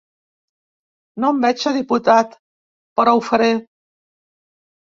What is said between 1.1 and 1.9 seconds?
No em veig de